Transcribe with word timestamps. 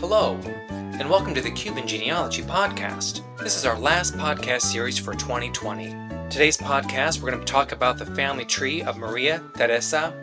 Hello, 0.00 0.40
and 0.70 1.10
welcome 1.10 1.34
to 1.34 1.42
the 1.42 1.50
Cuban 1.50 1.86
Genealogy 1.86 2.40
Podcast. 2.40 3.20
This 3.36 3.54
is 3.54 3.66
our 3.66 3.78
last 3.78 4.14
podcast 4.14 4.62
series 4.62 4.98
for 4.98 5.12
2020. 5.12 5.94
Today's 6.30 6.56
podcast, 6.56 7.20
we're 7.20 7.30
going 7.30 7.44
to 7.44 7.52
talk 7.52 7.72
about 7.72 7.98
the 7.98 8.06
family 8.06 8.46
tree 8.46 8.82
of 8.82 8.96
Maria 8.96 9.42
Teresa 9.58 10.14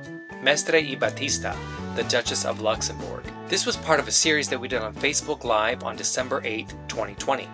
Mestre 0.42 0.82
y 0.82 0.96
Batista, 0.96 1.56
the 1.96 2.04
Duchess 2.06 2.44
of 2.44 2.60
Luxembourg. 2.60 3.24
This 3.50 3.68
was 3.68 3.78
part 3.78 4.00
of 4.00 4.08
a 4.08 4.12
series 4.12 4.50
that 4.50 4.60
we 4.60 4.68
did 4.68 4.82
on 4.82 4.96
Facebook 4.96 5.44
Live 5.44 5.84
on 5.84 5.96
December 5.96 6.42
8, 6.44 6.68
2020. 6.88 7.48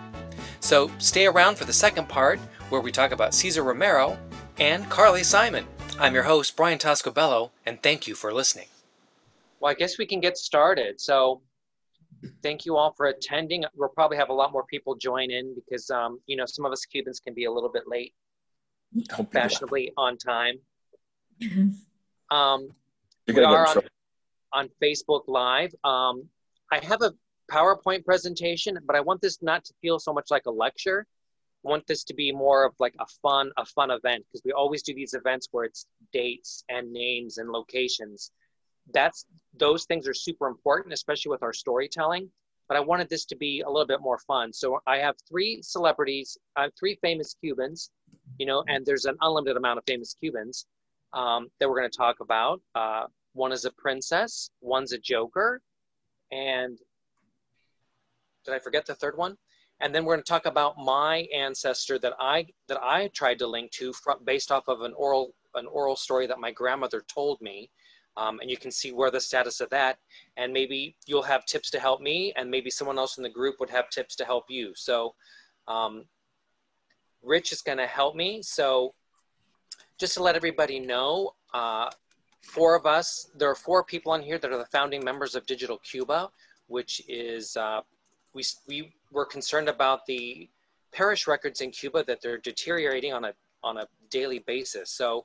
So 0.60 0.90
stay 0.96 1.26
around 1.26 1.58
for 1.58 1.66
the 1.66 1.74
second 1.74 2.08
part, 2.08 2.40
where 2.70 2.80
we 2.80 2.90
talk 2.90 3.12
about 3.12 3.34
Cesar 3.34 3.62
Romero 3.62 4.18
and 4.58 4.88
Carly 4.88 5.24
Simon. 5.24 5.66
I'm 6.00 6.14
your 6.14 6.22
host, 6.22 6.56
Brian 6.56 6.78
Toscobello, 6.78 7.50
and 7.66 7.82
thank 7.82 8.08
you 8.08 8.14
for 8.14 8.32
listening. 8.32 8.68
Well, 9.60 9.70
I 9.70 9.74
guess 9.74 9.98
we 9.98 10.06
can 10.06 10.20
get 10.20 10.38
started. 10.38 11.02
So, 11.02 11.42
thank 12.42 12.64
you 12.64 12.76
all 12.76 12.92
for 12.96 13.06
attending. 13.06 13.64
We'll 13.74 13.88
probably 13.88 14.16
have 14.16 14.28
a 14.28 14.32
lot 14.34 14.52
more 14.52 14.64
people 14.66 14.94
join 14.94 15.30
in 15.30 15.54
because, 15.54 15.90
um, 15.90 16.20
you 16.26 16.36
know, 16.36 16.46
some 16.46 16.64
of 16.64 16.72
us 16.72 16.84
Cubans 16.84 17.20
can 17.20 17.34
be 17.34 17.44
a 17.44 17.52
little 17.52 17.70
bit 17.70 17.84
late, 17.86 18.14
fashionably 19.32 19.92
on 19.96 20.16
time. 20.16 20.56
Um, 22.30 22.68
we 23.28 23.38
are 23.38 23.68
on, 23.68 23.76
on 24.52 24.68
Facebook 24.82 25.22
Live. 25.28 25.72
Um, 25.84 26.24
I 26.72 26.84
have 26.84 27.02
a 27.02 27.12
PowerPoint 27.50 28.04
presentation, 28.04 28.78
but 28.86 28.96
I 28.96 29.00
want 29.00 29.20
this 29.20 29.38
not 29.42 29.64
to 29.66 29.74
feel 29.80 29.98
so 29.98 30.12
much 30.12 30.30
like 30.30 30.46
a 30.46 30.50
lecture. 30.50 31.06
I 31.64 31.68
want 31.68 31.86
this 31.86 32.04
to 32.04 32.14
be 32.14 32.32
more 32.32 32.64
of 32.64 32.74
like 32.78 32.94
a 32.98 33.06
fun, 33.22 33.50
a 33.56 33.64
fun 33.64 33.90
event 33.90 34.24
because 34.26 34.42
we 34.44 34.52
always 34.52 34.82
do 34.82 34.94
these 34.94 35.14
events 35.14 35.48
where 35.50 35.64
it's 35.64 35.86
dates 36.12 36.64
and 36.68 36.92
names 36.92 37.38
and 37.38 37.50
locations. 37.50 38.30
That's 38.92 39.26
those 39.56 39.84
things 39.84 40.08
are 40.08 40.14
super 40.14 40.46
important, 40.46 40.92
especially 40.92 41.30
with 41.30 41.42
our 41.42 41.52
storytelling. 41.52 42.30
But 42.68 42.76
I 42.76 42.80
wanted 42.80 43.08
this 43.08 43.24
to 43.26 43.36
be 43.36 43.60
a 43.60 43.68
little 43.68 43.86
bit 43.86 44.00
more 44.00 44.18
fun. 44.18 44.52
So 44.52 44.80
I 44.86 44.96
have 44.98 45.16
three 45.28 45.60
celebrities, 45.62 46.38
uh, 46.56 46.68
three 46.78 46.98
famous 47.02 47.36
Cubans, 47.40 47.90
you 48.38 48.46
know, 48.46 48.64
and 48.68 48.86
there's 48.86 49.04
an 49.04 49.16
unlimited 49.20 49.56
amount 49.56 49.78
of 49.78 49.84
famous 49.86 50.16
Cubans 50.18 50.66
um, 51.12 51.48
that 51.60 51.68
we're 51.68 51.78
going 51.78 51.90
to 51.90 51.96
talk 51.96 52.20
about. 52.20 52.60
Uh, 52.74 53.04
one 53.34 53.52
is 53.52 53.64
a 53.64 53.70
princess, 53.72 54.48
one's 54.60 54.92
a 54.92 54.98
joker, 54.98 55.60
and 56.32 56.78
did 58.44 58.54
I 58.54 58.58
forget 58.58 58.86
the 58.86 58.94
third 58.94 59.16
one? 59.16 59.36
And 59.80 59.94
then 59.94 60.04
we're 60.04 60.14
going 60.14 60.24
to 60.24 60.28
talk 60.28 60.46
about 60.46 60.78
my 60.78 61.26
ancestor 61.34 61.98
that 61.98 62.14
I 62.20 62.46
that 62.68 62.80
I 62.82 63.08
tried 63.08 63.38
to 63.40 63.46
link 63.46 63.72
to 63.72 63.92
from, 63.92 64.24
based 64.24 64.52
off 64.52 64.68
of 64.68 64.82
an 64.82 64.94
oral 64.96 65.34
an 65.54 65.66
oral 65.66 65.96
story 65.96 66.26
that 66.26 66.38
my 66.38 66.50
grandmother 66.50 67.04
told 67.12 67.40
me. 67.40 67.70
Um, 68.16 68.38
and 68.40 68.50
you 68.50 68.56
can 68.56 68.70
see 68.70 68.92
where 68.92 69.10
the 69.10 69.20
status 69.20 69.60
of 69.60 69.70
that. 69.70 69.98
And 70.36 70.52
maybe 70.52 70.96
you'll 71.06 71.22
have 71.22 71.44
tips 71.46 71.70
to 71.70 71.80
help 71.80 72.00
me, 72.00 72.32
and 72.36 72.50
maybe 72.50 72.70
someone 72.70 72.98
else 72.98 73.16
in 73.16 73.22
the 73.22 73.28
group 73.28 73.56
would 73.60 73.70
have 73.70 73.88
tips 73.90 74.14
to 74.16 74.24
help 74.24 74.44
you. 74.48 74.72
So, 74.74 75.14
um, 75.66 76.04
Rich 77.22 77.52
is 77.52 77.62
going 77.62 77.78
to 77.78 77.86
help 77.86 78.14
me. 78.14 78.42
So, 78.42 78.94
just 79.98 80.14
to 80.14 80.22
let 80.22 80.36
everybody 80.36 80.78
know, 80.78 81.34
uh, 81.52 81.90
four 82.42 82.76
of 82.76 82.86
us, 82.86 83.30
there 83.34 83.50
are 83.50 83.54
four 83.54 83.82
people 83.82 84.12
on 84.12 84.22
here 84.22 84.38
that 84.38 84.52
are 84.52 84.58
the 84.58 84.66
founding 84.66 85.02
members 85.02 85.34
of 85.34 85.46
Digital 85.46 85.78
Cuba, 85.78 86.30
which 86.66 87.02
is 87.08 87.56
uh, 87.56 87.80
we, 88.34 88.44
we 88.68 88.94
were 89.10 89.24
concerned 89.24 89.68
about 89.68 90.04
the 90.06 90.48
parish 90.92 91.26
records 91.26 91.60
in 91.60 91.70
Cuba 91.70 92.04
that 92.04 92.20
they're 92.20 92.38
deteriorating 92.38 93.12
on 93.12 93.24
a, 93.24 93.32
on 93.62 93.78
a 93.78 93.86
daily 94.10 94.40
basis. 94.40 94.90
So 94.90 95.24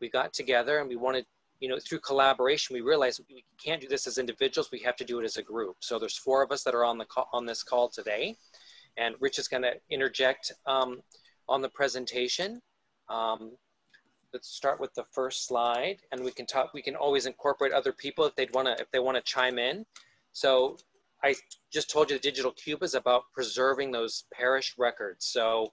we 0.00 0.08
got 0.08 0.32
together 0.32 0.78
and 0.78 0.88
we 0.88 0.96
wanted, 0.96 1.26
you 1.60 1.68
know, 1.68 1.78
through 1.78 2.00
collaboration, 2.00 2.74
we 2.74 2.80
realize 2.80 3.20
we 3.28 3.44
can't 3.62 3.80
do 3.80 3.88
this 3.88 4.06
as 4.06 4.18
individuals, 4.18 4.70
we 4.72 4.80
have 4.80 4.96
to 4.96 5.04
do 5.04 5.20
it 5.20 5.24
as 5.24 5.36
a 5.36 5.42
group. 5.42 5.76
So 5.80 5.98
there's 5.98 6.16
four 6.16 6.42
of 6.42 6.50
us 6.50 6.64
that 6.64 6.74
are 6.74 6.84
on, 6.84 6.98
the 6.98 7.04
call, 7.04 7.28
on 7.32 7.44
this 7.46 7.62
call 7.62 7.88
today. 7.88 8.36
And 8.96 9.14
Rich 9.20 9.38
is 9.38 9.46
gonna 9.46 9.72
interject 9.90 10.52
um, 10.66 11.00
on 11.48 11.60
the 11.60 11.68
presentation. 11.68 12.60
Um, 13.08 13.52
let's 14.32 14.48
start 14.48 14.80
with 14.80 14.94
the 14.94 15.04
first 15.12 15.46
slide 15.46 15.98
and 16.12 16.24
we 16.24 16.30
can 16.30 16.46
talk, 16.46 16.72
we 16.72 16.82
can 16.82 16.96
always 16.96 17.26
incorporate 17.26 17.72
other 17.72 17.92
people 17.92 18.24
if 18.24 18.34
they'd 18.36 18.54
wanna, 18.54 18.76
if 18.78 18.90
they 18.90 18.98
wanna 18.98 19.20
chime 19.20 19.58
in. 19.58 19.84
So 20.32 20.78
I 21.22 21.34
just 21.70 21.90
told 21.90 22.10
you 22.10 22.16
the 22.16 22.22
Digital 22.22 22.52
Cuba 22.52 22.84
is 22.84 22.94
about 22.94 23.24
preserving 23.34 23.90
those 23.90 24.24
parish 24.32 24.74
records. 24.78 25.26
So, 25.26 25.72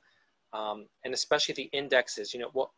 um, 0.51 0.87
and 1.05 1.13
especially 1.13 1.55
the 1.55 1.69
indexes, 1.71 2.33
you 2.33 2.39
know, 2.41 2.49
what, 2.51 2.69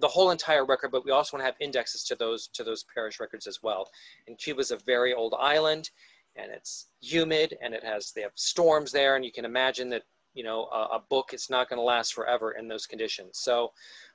the 0.00 0.08
whole 0.08 0.30
entire 0.30 0.64
record, 0.64 0.90
but 0.90 1.04
we 1.04 1.10
also 1.10 1.36
want 1.36 1.42
to 1.42 1.46
have 1.46 1.56
indexes 1.60 2.04
to 2.04 2.14
those 2.14 2.48
to 2.48 2.64
those 2.64 2.84
parish 2.94 3.20
records 3.20 3.46
as 3.46 3.62
well. 3.62 3.88
And 4.26 4.38
Cuba 4.38 4.60
is 4.60 4.70
a 4.70 4.78
very 4.86 5.14
old 5.14 5.34
island, 5.38 5.90
and 6.36 6.50
it's 6.50 6.88
humid, 7.00 7.56
and 7.62 7.74
it 7.74 7.84
has 7.84 8.12
they 8.12 8.22
have 8.22 8.32
storms 8.34 8.92
there, 8.92 9.16
and 9.16 9.24
you 9.24 9.32
can 9.32 9.44
imagine 9.44 9.88
that 9.90 10.02
you 10.34 10.44
know 10.44 10.64
a, 10.72 10.96
a 10.96 11.02
book 11.08 11.32
is 11.32 11.48
not 11.50 11.68
going 11.68 11.78
to 11.78 11.84
last 11.84 12.14
forever 12.14 12.52
in 12.52 12.68
those 12.68 12.86
conditions. 12.86 13.38
So, 13.38 13.72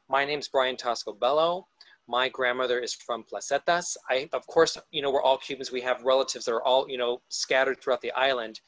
my 0.08 0.26
name's 0.26 0.48
Brian 0.48 0.76
Toscobello. 0.76 1.64
My 2.08 2.28
grandmother 2.28 2.80
is 2.80 2.96
from 2.96 3.24
Placetas. 3.24 3.96
I, 4.10 4.28
of 4.34 4.48
course, 4.48 4.76
you 4.90 5.04
know, 5.04 5.12
we're 5.12 5.22
all 5.22 5.38
Cubans. 5.38 5.72
We 5.72 5.81
have 5.81 6.02
relatives 6.02 6.46
that 6.46 6.54
are 6.54 6.64
all, 6.64 6.90
you 6.90 6.98
know, 6.98 7.22
scattered 7.30 7.80
throughout 7.80 8.02
the 8.02 8.12
island. 8.14 8.62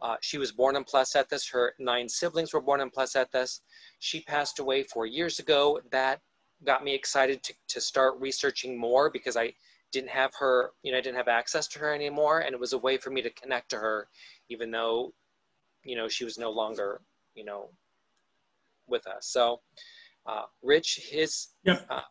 Uh, 0.00 0.16
she 0.20 0.38
was 0.38 0.52
born 0.52 0.76
in 0.76 0.84
Placetas. 0.84 1.50
Her 1.50 1.74
nine 1.78 2.08
siblings 2.08 2.52
were 2.52 2.60
born 2.60 2.80
in 2.80 2.90
Placetas. 2.90 3.60
She 3.98 4.20
passed 4.22 4.58
away 4.58 4.84
four 4.84 5.06
years 5.06 5.38
ago. 5.38 5.80
That 5.90 6.20
got 6.64 6.84
me 6.84 6.94
excited 6.94 7.42
to, 7.44 7.54
to 7.68 7.80
start 7.80 8.14
researching 8.20 8.78
more 8.78 9.10
because 9.10 9.36
I 9.36 9.52
didn't 9.92 10.10
have 10.10 10.32
her, 10.38 10.70
you 10.82 10.92
know, 10.92 10.98
I 10.98 11.00
didn't 11.00 11.16
have 11.16 11.28
access 11.28 11.66
to 11.68 11.78
her 11.80 11.92
anymore. 11.94 12.40
And 12.40 12.52
it 12.54 12.60
was 12.60 12.72
a 12.74 12.78
way 12.78 12.96
for 12.96 13.10
me 13.10 13.22
to 13.22 13.30
connect 13.30 13.70
to 13.70 13.76
her, 13.76 14.08
even 14.48 14.70
though, 14.70 15.12
you 15.84 15.96
know, 15.96 16.08
she 16.08 16.24
was 16.24 16.38
no 16.38 16.50
longer, 16.50 17.00
you 17.34 17.44
know, 17.44 17.70
with 18.86 19.06
us. 19.06 19.26
So, 19.28 19.60
uh, 20.26 20.42
Rich, 20.62 21.08
his, 21.10 21.48
yep. 21.64 21.86
uh, 21.90 22.02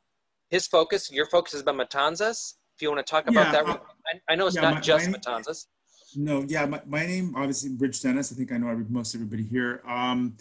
his 0.49 0.67
focus, 0.67 1.11
your 1.11 1.27
focus 1.27 1.53
has 1.53 1.63
been 1.63 1.77
Matanzas. 1.77 2.55
If 2.75 2.81
you 2.81 2.89
want 2.89 3.05
to 3.05 3.09
talk 3.09 3.27
about 3.27 3.51
that, 3.51 3.65
uh, 3.65 3.77
I, 4.07 4.33
I 4.33 4.35
know 4.35 4.47
it's 4.47 4.55
yeah, 4.55 4.61
not 4.61 4.75
my- 4.75 4.81
just 4.81 5.09
my- 5.09 5.17
Matanzas. 5.17 5.67
No, 6.15 6.45
yeah, 6.47 6.65
my, 6.65 6.81
my 6.85 7.05
name 7.05 7.35
obviously 7.35 7.71
Rich 7.77 8.01
Dennis. 8.01 8.31
I 8.31 8.35
think 8.35 8.51
I 8.51 8.57
know 8.57 8.69
every, 8.69 8.85
most 8.89 9.13
everybody 9.13 9.43
here. 9.43 9.81
Um, 9.87 10.37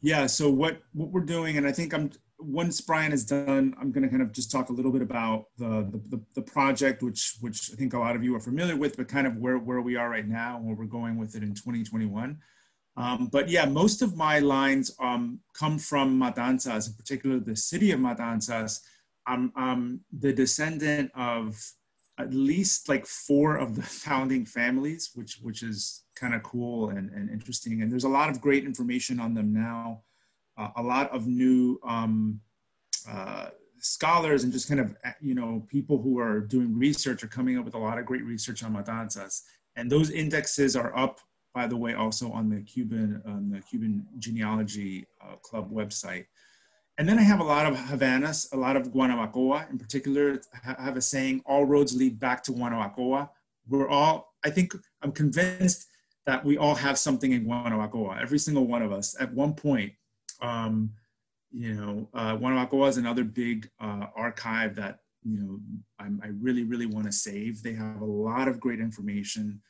yeah, 0.00 0.26
so 0.26 0.50
what 0.50 0.80
what 0.92 1.10
we're 1.10 1.20
doing, 1.20 1.56
and 1.56 1.66
I 1.66 1.72
think 1.72 1.92
I'm 1.92 2.10
once 2.38 2.80
Brian 2.80 3.12
is 3.12 3.24
done, 3.24 3.74
I'm 3.80 3.90
going 3.90 4.04
to 4.04 4.08
kind 4.08 4.22
of 4.22 4.32
just 4.32 4.52
talk 4.52 4.68
a 4.68 4.72
little 4.72 4.92
bit 4.92 5.02
about 5.02 5.46
the, 5.56 5.90
the 6.10 6.22
the 6.34 6.42
project, 6.42 7.02
which 7.02 7.36
which 7.40 7.72
I 7.72 7.76
think 7.76 7.94
a 7.94 7.98
lot 7.98 8.14
of 8.14 8.22
you 8.22 8.34
are 8.36 8.40
familiar 8.40 8.76
with, 8.76 8.96
but 8.96 9.08
kind 9.08 9.26
of 9.26 9.36
where 9.36 9.58
where 9.58 9.80
we 9.80 9.96
are 9.96 10.08
right 10.08 10.26
now, 10.26 10.56
and 10.56 10.66
where 10.66 10.76
we're 10.76 10.84
going 10.84 11.18
with 11.18 11.34
it 11.34 11.42
in 11.42 11.54
2021. 11.54 12.38
Um, 12.96 13.28
but 13.30 13.48
yeah, 13.48 13.64
most 13.64 14.02
of 14.02 14.16
my 14.16 14.40
lines 14.40 14.94
um, 15.00 15.38
come 15.54 15.78
from 15.78 16.18
Matanzas, 16.18 16.88
in 16.88 16.94
particular 16.94 17.38
the 17.38 17.54
city 17.54 17.92
of 17.92 18.00
Matanzas. 18.00 18.80
I'm, 19.24 19.52
I'm 19.54 20.00
the 20.18 20.32
descendant 20.32 21.12
of 21.14 21.56
at 22.18 22.34
least 22.34 22.88
like 22.88 23.06
four 23.06 23.56
of 23.56 23.76
the 23.76 23.82
founding 24.04 24.44
families, 24.44 25.10
which 25.14 25.38
which 25.42 25.62
is 25.62 26.04
kind 26.14 26.34
of 26.34 26.42
cool 26.42 26.90
and, 26.90 27.10
and 27.10 27.30
interesting. 27.30 27.82
And 27.82 27.90
there's 27.90 28.04
a 28.04 28.08
lot 28.08 28.28
of 28.28 28.40
great 28.40 28.64
information 28.64 29.20
on 29.20 29.34
them 29.34 29.52
now. 29.52 30.02
Uh, 30.56 30.70
a 30.76 30.82
lot 30.82 31.10
of 31.12 31.26
new 31.28 31.78
um, 31.86 32.40
uh, 33.08 33.48
scholars 33.78 34.42
and 34.42 34.52
just 34.52 34.68
kind 34.68 34.80
of 34.80 34.96
you 35.20 35.34
know 35.34 35.64
people 35.68 36.00
who 36.00 36.18
are 36.18 36.40
doing 36.40 36.76
research 36.76 37.22
are 37.22 37.28
coming 37.28 37.58
up 37.58 37.64
with 37.64 37.74
a 37.74 37.78
lot 37.78 37.98
of 37.98 38.06
great 38.06 38.24
research 38.24 38.62
on 38.64 38.74
Matanzas. 38.74 39.42
And 39.76 39.90
those 39.90 40.10
indexes 40.10 40.74
are 40.74 40.96
up, 40.98 41.20
by 41.54 41.68
the 41.68 41.76
way, 41.76 41.94
also 41.94 42.32
on 42.32 42.50
the 42.50 42.62
Cuban 42.62 43.22
on 43.24 43.50
the 43.50 43.60
Cuban 43.60 44.04
Genealogy 44.18 45.06
uh, 45.22 45.36
Club 45.36 45.70
website. 45.70 46.26
And 46.98 47.08
then 47.08 47.16
I 47.16 47.22
have 47.22 47.38
a 47.38 47.44
lot 47.44 47.64
of 47.64 47.78
Havanas, 47.78 48.52
a 48.52 48.56
lot 48.56 48.76
of 48.76 48.88
Guanabacoa 48.88 49.70
in 49.70 49.78
particular. 49.78 50.42
I 50.66 50.82
have 50.82 50.96
a 50.96 51.00
saying, 51.00 51.42
all 51.46 51.64
roads 51.64 51.94
lead 51.94 52.18
back 52.18 52.42
to 52.44 52.52
Guanabacoa. 52.52 53.30
We're 53.68 53.88
all, 53.88 54.34
I 54.44 54.50
think, 54.50 54.74
I'm 55.00 55.12
convinced 55.12 55.86
that 56.26 56.44
we 56.44 56.58
all 56.58 56.74
have 56.74 56.98
something 56.98 57.32
in 57.32 57.46
Guanabacoa, 57.46 58.20
every 58.20 58.40
single 58.40 58.66
one 58.66 58.82
of 58.82 58.90
us 58.90 59.16
at 59.20 59.32
one 59.32 59.54
point. 59.54 59.92
Um, 60.42 60.90
you 61.52 61.74
know, 61.74 62.08
uh, 62.14 62.36
Guanabacoa 62.36 62.88
is 62.88 62.96
another 62.96 63.22
big 63.22 63.70
uh, 63.80 64.06
archive 64.16 64.74
that, 64.74 64.98
you 65.22 65.38
know, 65.38 65.60
I'm, 66.00 66.20
i 66.24 66.28
really, 66.40 66.64
really 66.64 66.86
want 66.86 67.06
to 67.06 67.12
save. 67.12 67.62
They 67.62 67.74
have 67.74 68.00
a 68.00 68.04
lot 68.04 68.48
of 68.48 68.58
great 68.58 68.80
information. 68.80 69.62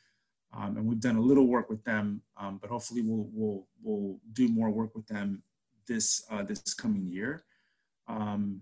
Um, 0.51 0.77
and 0.77 0.85
we've 0.87 0.99
done 0.99 1.17
a 1.17 1.21
little 1.21 1.45
work 1.45 1.69
with 1.69 1.83
them, 1.83 2.23
um, 2.37 2.57
but 2.59 2.71
hopefully 2.71 3.03
we'll, 3.03 3.29
we'll, 3.31 3.67
we'll 3.83 4.19
do 4.33 4.47
more 4.47 4.71
work 4.71 4.95
with 4.95 5.05
them 5.05 5.43
this 5.89 6.23
uh, 6.31 6.43
this 6.43 6.73
coming 6.73 7.05
year. 7.05 7.43
Um, 8.07 8.61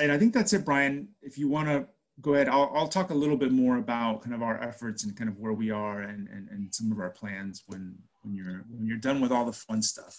and 0.00 0.10
I 0.10 0.18
think 0.18 0.32
that's 0.32 0.54
it, 0.54 0.64
Brian. 0.64 1.08
If 1.20 1.36
you 1.36 1.48
want 1.48 1.68
to 1.68 1.86
go 2.22 2.34
ahead, 2.34 2.48
I'll, 2.48 2.72
I'll 2.74 2.88
talk 2.88 3.10
a 3.10 3.14
little 3.14 3.36
bit 3.36 3.52
more 3.52 3.76
about 3.76 4.22
kind 4.22 4.34
of 4.34 4.42
our 4.42 4.62
efforts 4.62 5.04
and 5.04 5.14
kind 5.14 5.28
of 5.28 5.38
where 5.38 5.52
we 5.52 5.70
are 5.70 6.00
and, 6.00 6.28
and, 6.28 6.48
and 6.48 6.74
some 6.74 6.90
of 6.90 6.98
our 6.98 7.10
plans 7.10 7.64
when 7.66 7.94
when 8.22 8.34
you're 8.34 8.64
when 8.70 8.86
you're 8.86 8.96
done 8.96 9.20
with 9.20 9.30
all 9.30 9.44
the 9.44 9.52
fun 9.52 9.82
stuff. 9.82 10.16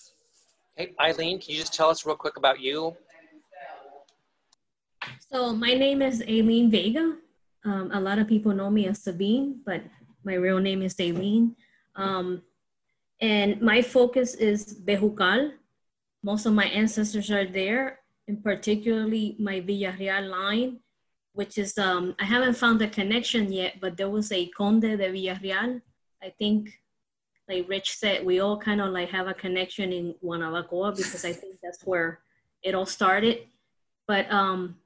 Hey, 0.75 0.93
Eileen, 0.99 1.39
can 1.39 1.55
you 1.55 1.59
just 1.59 1.73
tell 1.73 1.89
us 1.89 2.05
real 2.05 2.15
quick 2.15 2.37
about 2.37 2.59
you? 2.59 2.95
So 5.31 5.53
my 5.53 5.73
name 5.73 6.01
is 6.01 6.21
Aileen 6.21 6.69
Vega. 6.69 7.17
Um, 7.65 7.91
a 7.93 7.99
lot 7.99 8.19
of 8.19 8.27
people 8.27 8.53
know 8.53 8.69
me 8.69 8.87
as 8.87 9.01
Sabine, 9.01 9.61
but 9.65 9.81
my 10.23 10.35
real 10.35 10.59
name 10.59 10.81
is 10.81 10.95
Daleen. 10.95 11.55
Um, 11.95 12.41
and 13.21 13.61
my 13.61 13.81
focus 13.81 14.35
is 14.35 14.79
Bejucal. 14.83 15.53
Most 16.23 16.45
of 16.45 16.53
my 16.53 16.65
ancestors 16.65 17.29
are 17.29 17.45
there, 17.45 17.99
and 18.27 18.41
particularly 18.43 19.35
my 19.39 19.59
Villarreal 19.59 20.29
line, 20.29 20.79
which 21.33 21.57
is, 21.57 21.77
um, 21.77 22.15
I 22.19 22.25
haven't 22.25 22.55
found 22.55 22.79
the 22.79 22.87
connection 22.87 23.51
yet, 23.51 23.79
but 23.81 23.97
there 23.97 24.09
was 24.09 24.31
a 24.31 24.47
Conde 24.47 24.81
de 24.81 24.97
Villarreal. 24.97 25.81
I 26.21 26.29
think, 26.39 26.79
like 27.49 27.67
Rich 27.67 27.97
said, 27.97 28.25
we 28.25 28.39
all 28.39 28.57
kind 28.57 28.79
of 28.79 28.93
like 28.93 29.09
have 29.09 29.27
a 29.27 29.33
connection 29.33 29.91
in 29.91 30.15
Guanabacoa 30.23 30.95
because 30.95 31.25
I 31.25 31.33
think 31.33 31.57
that's 31.61 31.83
where 31.83 32.19
it 32.61 32.73
all 32.73 32.85
started. 32.85 33.47
But 34.07 34.31
um, 34.31 34.77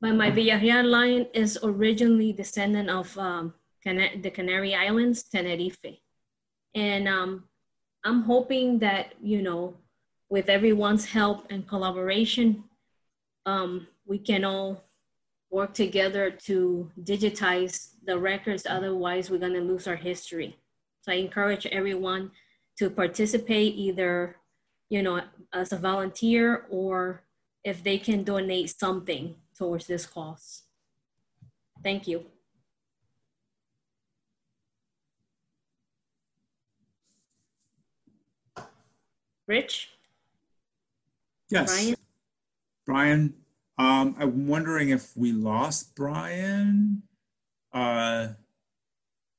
but 0.00 0.14
my 0.14 0.30
Villarreal 0.30 0.84
line 0.84 1.26
is 1.32 1.58
originally 1.62 2.32
descendant 2.32 2.90
of 2.90 3.16
um, 3.18 3.54
Can- 3.82 4.20
the 4.22 4.30
Canary 4.30 4.74
Islands, 4.74 5.24
Tenerife. 5.24 5.98
And 6.74 7.08
um, 7.08 7.44
I'm 8.04 8.22
hoping 8.22 8.78
that, 8.80 9.14
you 9.22 9.42
know, 9.42 9.74
with 10.28 10.48
everyone's 10.48 11.06
help 11.06 11.46
and 11.50 11.68
collaboration, 11.68 12.64
um, 13.44 13.86
we 14.04 14.18
can 14.18 14.44
all 14.44 14.82
work 15.50 15.72
together 15.74 16.30
to 16.30 16.90
digitize 17.02 17.90
the 18.04 18.18
records. 18.18 18.66
Otherwise, 18.68 19.30
we're 19.30 19.38
going 19.38 19.52
to 19.52 19.60
lose 19.60 19.86
our 19.86 19.96
history. 19.96 20.56
So 21.02 21.12
I 21.12 21.16
encourage 21.16 21.66
everyone 21.66 22.32
to 22.78 22.90
participate 22.90 23.74
either, 23.76 24.36
you 24.88 25.02
know, 25.02 25.22
as 25.52 25.72
a 25.72 25.76
volunteer 25.78 26.66
or 26.68 27.22
if 27.64 27.82
they 27.82 27.98
can 27.98 28.24
donate 28.24 28.70
something 28.70 29.36
towards 29.56 29.86
this 29.86 30.06
cause. 30.06 30.62
Thank 31.82 32.08
you. 32.08 32.24
Rich? 39.46 39.95
Yes. 41.50 41.72
Brian? 41.72 41.96
Brian, 42.86 43.34
um, 43.78 44.16
I'm 44.18 44.46
wondering 44.46 44.90
if 44.90 45.16
we 45.16 45.32
lost 45.32 45.94
Brian. 45.94 47.02
Uh, 47.72 48.28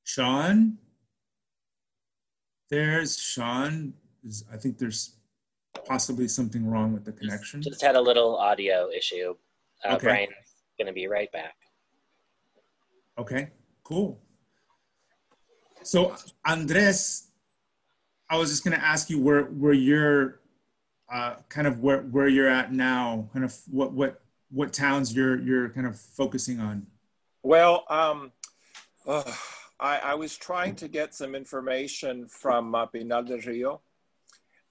Sean? 0.03 0.77
There's 2.69 3.17
Sean. 3.17 3.93
I 4.51 4.57
think 4.57 4.77
there's 4.77 5.15
possibly 5.85 6.27
something 6.27 6.65
wrong 6.67 6.93
with 6.93 7.05
the 7.05 7.13
connection. 7.13 7.61
Just 7.61 7.81
had 7.81 7.95
a 7.95 8.01
little 8.01 8.35
audio 8.37 8.89
issue. 8.89 9.35
Uh, 9.85 9.95
Okay. 9.95 10.07
Brian's 10.07 10.33
going 10.77 10.87
to 10.87 10.93
be 10.93 11.07
right 11.07 11.31
back. 11.31 11.55
Okay, 13.17 13.49
cool. 13.83 14.19
So 15.81 16.15
Andres, 16.45 17.29
I 18.29 18.37
was 18.37 18.49
just 18.49 18.63
gonna 18.63 18.75
ask 18.75 19.09
you 19.09 19.19
where 19.19 19.43
where 19.45 19.73
you're 19.73 20.41
uh, 21.11 21.35
kind 21.49 21.67
of 21.67 21.81
where 21.81 22.01
where 22.01 22.27
you're 22.27 22.49
at 22.49 22.73
now, 22.73 23.29
kind 23.33 23.45
of 23.45 23.55
what 23.69 23.93
what 23.93 24.21
what 24.51 24.73
towns 24.73 25.15
you're 25.15 25.39
you're 25.39 25.69
kind 25.69 25.87
of 25.87 25.99
focusing 25.99 26.59
on. 26.59 26.87
Well, 27.43 27.85
um, 27.89 28.31
ugh, 29.07 29.33
I, 29.79 29.99
I 29.99 30.13
was 30.15 30.35
trying 30.35 30.75
to 30.75 30.87
get 30.87 31.13
some 31.13 31.35
information 31.35 32.27
from 32.27 32.75
uh, 32.75 32.85
Pinar 32.87 33.23
del 33.23 33.39
Rio, 33.39 33.81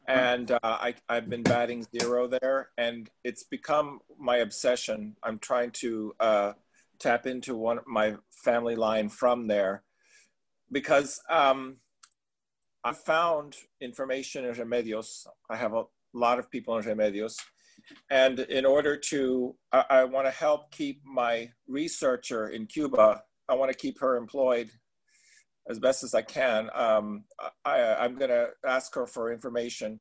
and 0.07 0.51
uh, 0.51 0.59
I, 0.63 0.95
I've 1.09 1.31
been 1.31 1.43
batting 1.43 1.87
zero 1.99 2.27
there, 2.27 2.71
and 2.77 3.09
it's 3.25 3.45
become 3.45 4.01
my 4.19 4.39
obsession. 4.39 5.17
I'm 5.23 5.39
trying 5.39 5.71
to 5.73 6.15
uh, 6.21 6.53
tap 6.99 7.27
into 7.27 7.57
one 7.57 7.81
my 7.87 8.17
family 8.31 8.77
line 8.77 9.09
from 9.09 9.47
there 9.47 9.83
because 10.71 11.21
um, 11.29 11.77
I 12.85 12.93
found 12.93 13.57
information 13.81 14.45
in 14.45 14.55
Remedios. 14.55 15.27
I 15.51 15.57
have 15.57 15.75
a 15.75 15.85
lot 16.15 16.39
of 16.39 16.51
people 16.51 16.77
in 16.79 16.85
Remedios. 16.85 17.35
And 18.11 18.41
in 18.41 18.65
order 18.65 18.97
to, 18.97 19.55
I, 19.73 19.85
I 19.91 20.05
want 20.05 20.27
to 20.27 20.31
help 20.31 20.71
keep 20.71 21.03
my 21.05 21.51
researcher 21.69 22.49
in 22.49 22.67
Cuba, 22.67 23.23
I 23.49 23.55
want 23.55 23.71
to 23.71 23.79
keep 23.79 24.01
her 24.01 24.17
employed 24.17 24.71
as 25.69 25.79
best 25.79 26.03
as 26.03 26.15
I 26.15 26.23
can. 26.23 26.69
Um, 26.75 27.25
I, 27.65 27.95
I'm 27.95 28.17
going 28.17 28.31
to 28.31 28.49
ask 28.67 28.95
her 28.95 29.07
for 29.07 29.33
information 29.33 30.01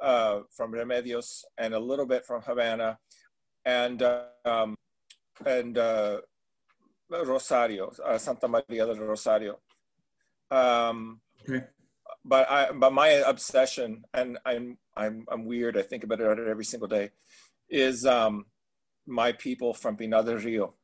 uh, 0.00 0.40
from 0.56 0.72
Remedios 0.72 1.42
and 1.58 1.74
a 1.74 1.78
little 1.78 2.06
bit 2.06 2.24
from 2.26 2.42
Havana 2.42 2.98
and, 3.64 4.02
uh, 4.02 4.24
um, 4.44 4.76
and 5.44 5.76
uh, 5.78 6.20
Rosario, 7.10 7.92
uh, 8.04 8.18
Santa 8.18 8.48
Maria 8.48 8.86
del 8.86 8.96
Rosario. 8.96 9.58
Um, 10.50 11.20
Okay. 11.48 11.64
But 12.34 12.50
I, 12.50 12.72
but 12.72 12.92
my 12.92 13.08
obsession, 13.08 14.04
and 14.12 14.38
I'm, 14.44 14.76
I'm, 14.96 15.24
I'm 15.30 15.44
weird. 15.44 15.76
I 15.76 15.82
think 15.82 16.02
about 16.02 16.18
it 16.18 16.48
every 16.48 16.64
single 16.64 16.88
day, 16.88 17.10
is 17.68 18.04
um, 18.04 18.46
my 19.06 19.30
people 19.30 19.72
from 19.72 19.96
Pinar 19.96 20.24
del 20.24 20.38
Rio, 20.38 20.74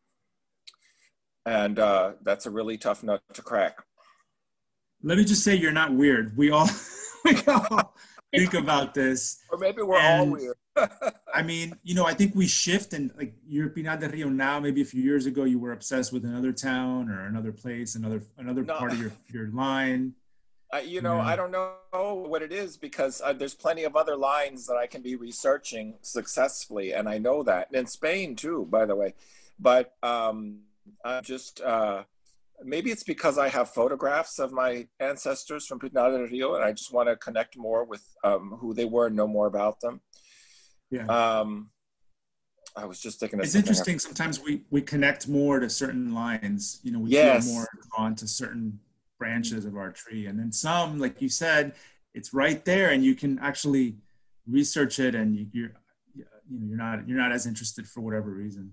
and 1.44 1.76
uh, 1.80 2.12
that's 2.22 2.46
a 2.46 2.50
really 2.50 2.78
tough 2.78 3.02
nut 3.02 3.20
to 3.34 3.42
crack. 3.42 3.78
Let 5.02 5.18
me 5.18 5.24
just 5.24 5.42
say 5.42 5.56
you're 5.56 5.72
not 5.72 5.92
weird. 5.92 6.36
We 6.36 6.52
all 6.52 6.68
we 7.24 7.36
all 7.48 7.94
think 8.32 8.54
about 8.54 8.94
this. 8.94 9.40
Or 9.50 9.58
maybe 9.58 9.82
we're 9.82 9.98
all 9.98 10.26
weird. 10.26 10.56
I 11.34 11.42
mean, 11.42 11.74
you 11.82 11.96
know, 11.96 12.06
I 12.06 12.14
think 12.14 12.36
we 12.36 12.46
shift 12.46 12.92
and 12.92 13.10
like 13.18 13.34
you're 13.44 13.70
Pinar 13.70 13.96
del 13.96 14.10
Rio 14.10 14.28
now. 14.28 14.60
Maybe 14.60 14.82
a 14.82 14.90
few 14.94 15.02
years 15.02 15.26
ago 15.26 15.42
you 15.42 15.58
were 15.58 15.72
obsessed 15.72 16.12
with 16.12 16.24
another 16.24 16.52
town 16.52 17.10
or 17.10 17.26
another 17.26 17.50
place, 17.50 17.96
another 17.96 18.22
another 18.38 18.62
No. 18.62 18.78
part 18.78 18.92
of 18.92 19.00
your 19.00 19.12
your 19.32 19.48
line. 19.50 20.14
I, 20.72 20.80
you 20.82 21.00
know, 21.00 21.16
Yeah. 21.16 21.26
I 21.26 21.36
don't 21.36 21.50
know 21.50 22.14
what 22.14 22.42
it 22.42 22.52
is 22.52 22.76
because 22.76 23.20
uh, 23.24 23.32
there's 23.32 23.54
plenty 23.54 23.84
of 23.84 23.96
other 23.96 24.16
lines 24.16 24.66
that 24.66 24.76
I 24.76 24.86
can 24.86 25.02
be 25.02 25.16
researching 25.16 25.94
successfully, 26.02 26.92
and 26.92 27.08
I 27.08 27.18
know 27.18 27.42
that. 27.42 27.68
And 27.68 27.76
in 27.76 27.86
Spain 27.86 28.36
too, 28.36 28.66
by 28.70 28.86
the 28.86 28.94
way. 28.94 29.14
But 29.58 29.94
um, 30.02 30.60
I'm 31.04 31.24
just 31.24 31.60
uh, 31.60 32.04
maybe 32.62 32.90
it's 32.90 33.02
because 33.02 33.36
I 33.36 33.48
have 33.48 33.70
photographs 33.70 34.38
of 34.38 34.52
my 34.52 34.86
ancestors 35.00 35.66
from 35.66 35.80
Pinar 35.80 36.10
del 36.12 36.20
Rio, 36.28 36.54
and 36.54 36.64
I 36.64 36.72
just 36.72 36.92
want 36.92 37.08
to 37.08 37.16
connect 37.16 37.56
more 37.56 37.84
with 37.84 38.04
um, 38.22 38.56
who 38.60 38.72
they 38.72 38.84
were 38.84 39.06
and 39.08 39.16
know 39.16 39.26
more 39.26 39.46
about 39.46 39.80
them. 39.80 40.00
Yeah. 40.90 41.06
Um, 41.06 41.70
I 42.76 42.86
was 42.86 43.00
just 43.00 43.18
thinking 43.18 43.40
it's 43.40 43.56
interesting 43.56 43.98
sometimes 43.98 44.40
we 44.40 44.62
we 44.70 44.80
connect 44.80 45.26
more 45.26 45.58
to 45.58 45.68
certain 45.68 46.14
lines 46.14 46.78
you 46.84 46.92
know 46.92 47.00
we 47.00 47.10
Yes. 47.10 47.44
feel 47.44 47.54
more 47.54 47.68
drawn 47.96 48.14
to 48.14 48.28
certain 48.28 48.78
branches 49.24 49.64
of 49.66 49.76
our 49.76 49.92
tree 50.02 50.24
and 50.26 50.36
then 50.40 50.50
some 50.50 50.98
like 51.04 51.20
you 51.22 51.28
said 51.28 51.64
it's 52.14 52.32
right 52.34 52.64
there 52.64 52.88
and 52.90 53.04
you 53.04 53.14
can 53.14 53.38
actually 53.38 53.88
research 54.48 54.98
it 54.98 55.14
and 55.14 55.28
you, 55.36 55.46
you're 55.52 55.72
you 56.16 56.24
know 56.58 56.66
you're 56.68 56.82
not 56.86 56.96
you're 57.06 57.18
not 57.24 57.30
as 57.38 57.44
interested 57.46 57.84
for 57.86 58.00
whatever 58.00 58.30
reason 58.44 58.64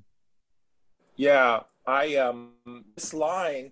Yeah, 1.18 1.62
I 1.86 2.16
um 2.25 2.54
this 2.96 3.13
line, 3.13 3.72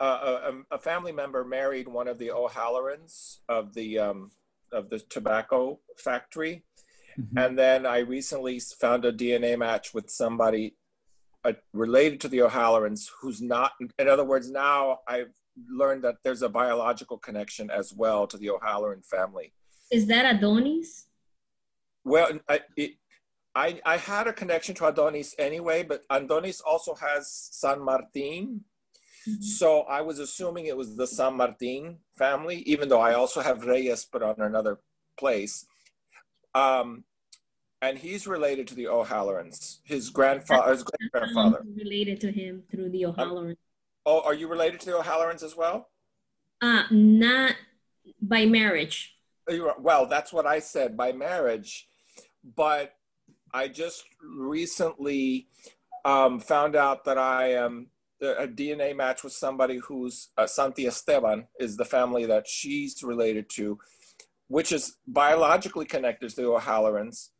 uh, 0.00 0.50
a, 0.50 0.76
a 0.76 0.78
family 0.78 1.12
member 1.22 1.42
married 1.44 1.88
one 2.00 2.08
of 2.12 2.16
the 2.22 2.30
O'Hallorans 2.30 3.40
of 3.48 3.74
the 3.78 3.88
um, 4.06 4.30
of 4.78 4.88
the 4.92 5.00
tobacco 5.14 5.60
factory, 6.06 6.54
Mhm. 7.18 7.36
and 7.42 7.52
then 7.62 7.80
I 7.96 7.98
recently 8.16 8.56
found 8.84 9.04
a 9.04 9.12
DNA 9.20 9.52
match 9.66 9.86
with 9.96 10.08
somebody 10.22 10.64
uh, 11.46 11.54
related 11.86 12.18
to 12.22 12.28
the 12.32 12.42
O'Hallorans 12.46 13.02
who's 13.20 13.40
not. 13.54 13.70
In 14.02 14.08
other 14.14 14.26
words, 14.32 14.46
now 14.48 14.80
I've 15.14 15.34
learned 15.68 16.04
that 16.04 16.16
there's 16.24 16.42
a 16.42 16.48
biological 16.48 17.18
connection 17.18 17.70
as 17.70 17.92
well 17.92 18.26
to 18.26 18.36
the 18.36 18.50
O'Halloran 18.50 19.02
family. 19.02 19.52
Is 19.90 20.06
that 20.06 20.36
Adonis? 20.36 21.06
Well, 22.04 22.38
I, 22.48 22.60
it, 22.76 22.92
I, 23.54 23.80
I 23.84 23.96
had 23.96 24.26
a 24.26 24.32
connection 24.32 24.74
to 24.76 24.86
Adonis 24.86 25.34
anyway, 25.38 25.82
but 25.82 26.02
Adonis 26.08 26.60
also 26.60 26.94
has 26.94 27.30
San 27.30 27.80
Martin. 27.82 28.64
Mhm. 29.28 29.42
So 29.42 29.80
I 29.82 30.00
was 30.00 30.18
assuming 30.18 30.66
it 30.66 30.76
was 30.76 30.96
the 30.96 31.06
San 31.06 31.36
Martin 31.36 31.98
family, 32.16 32.58
even 32.66 32.88
though 32.88 33.00
I 33.00 33.14
also 33.14 33.40
have 33.40 33.66
Reyes, 33.66 34.06
but 34.10 34.22
on 34.22 34.40
another 34.40 34.78
place. 35.18 35.66
Um, 36.54 37.04
and 37.82 37.98
he's 37.98 38.26
related 38.26 38.66
to 38.68 38.74
the 38.74 38.88
O'Hallorans, 38.88 39.80
his 39.84 40.10
grandfather, 40.10 40.70
his 40.70 40.82
great 40.82 41.12
grandfather. 41.12 41.60
Um, 41.60 41.74
related 41.76 42.20
to 42.20 42.30
him 42.30 42.62
through 42.70 42.90
the 42.90 43.06
O'Halloran. 43.06 43.56
Oh, 44.06 44.22
are 44.22 44.34
you 44.34 44.48
related 44.48 44.80
to 44.80 44.86
the 44.86 44.98
O'Hallorans 44.98 45.42
as 45.42 45.56
well? 45.56 45.88
Uh, 46.60 46.84
not 46.90 47.56
by 48.20 48.46
marriage. 48.46 49.16
Oh, 49.48 49.74
Well, 49.78 50.06
that's 50.06 50.32
what 50.32 50.46
I 50.46 50.58
said 50.58 50.96
by 50.96 51.12
marriage, 51.12 51.88
but 52.56 52.94
I 53.52 53.68
just 53.68 54.04
recently 54.22 55.48
um, 56.04 56.40
found 56.40 56.76
out 56.76 57.04
that 57.04 57.18
I 57.18 57.54
am 57.54 57.88
a 58.22 58.46
DNA 58.46 58.94
match 58.94 59.24
with 59.24 59.32
somebody 59.32 59.78
who's 59.78 60.28
uh, 60.36 60.44
Santiesteban 60.44 61.46
is 61.58 61.76
the 61.76 61.84
family 61.84 62.26
that 62.26 62.46
she's 62.46 63.02
related 63.02 63.48
to, 63.50 63.78
which 64.48 64.72
is 64.72 64.96
biologically 65.06 65.86
connected 65.86 66.30
to 66.30 66.36
the 66.36 66.48
O'Hallorans. 66.48 67.30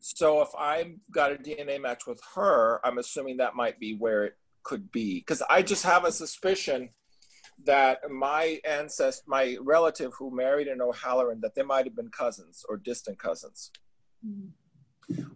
So 0.00 0.42
if 0.42 0.48
I've 0.56 0.92
got 1.10 1.32
a 1.32 1.36
DNA 1.36 1.80
match 1.80 2.06
with 2.06 2.20
her, 2.34 2.80
I'm 2.84 2.98
assuming 2.98 3.38
that 3.38 3.56
might 3.56 3.80
be 3.80 3.94
where 3.96 4.24
it 4.24 4.36
could 4.62 4.92
be 4.92 5.20
because 5.20 5.42
I 5.48 5.62
just 5.62 5.84
have 5.84 6.04
a 6.04 6.12
suspicion 6.12 6.90
that 7.64 8.10
my 8.10 8.60
ancestor, 8.68 9.24
my 9.26 9.56
relative 9.60 10.12
who 10.18 10.34
married 10.34 10.68
an 10.68 10.80
O'Halloran, 10.80 11.40
that 11.40 11.54
they 11.54 11.62
might 11.62 11.86
have 11.86 11.96
been 11.96 12.10
cousins 12.10 12.64
or 12.68 12.76
distant 12.76 13.18
cousins. 13.18 13.70
Mm. 14.26 14.50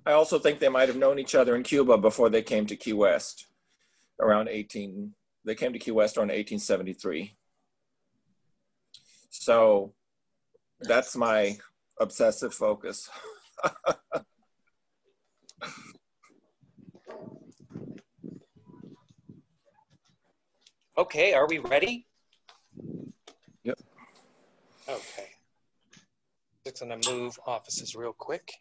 I 0.05 0.13
also 0.13 0.39
think 0.39 0.59
they 0.59 0.69
might 0.69 0.89
have 0.89 0.99
known 0.99 1.19
each 1.19 1.35
other 1.35 1.57
in 1.57 1.63
Cuba 1.63 1.97
before 1.97 2.29
they 2.29 2.43
came 2.43 2.67
to 2.67 2.77
Key 2.77 2.93
West 2.93 3.47
around 4.21 4.49
18. 4.49 5.15
They 5.45 5.55
came 5.55 5.73
to 5.73 5.79
Key 5.79 5.93
West 5.93 6.17
around 6.17 6.29
1873. 6.29 7.35
So 9.31 9.95
that's 10.81 11.17
my 11.17 11.59
obsessive 11.99 12.53
focus. 12.53 13.09
Okay, 20.99 21.33
are 21.33 21.49
we 21.49 21.59
ready? 21.59 22.07
Yep. 23.65 23.79
Okay. 24.89 25.29
Just 26.67 26.81
gonna 26.81 26.99
move 27.11 27.39
offices 27.47 27.97
real 27.97 28.13
quick. 28.13 28.53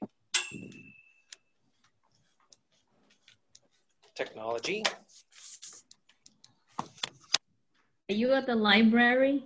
Technology. 4.16 4.84
Are 6.80 8.16
you 8.16 8.32
at 8.32 8.46
the 8.46 8.56
library? 8.56 9.44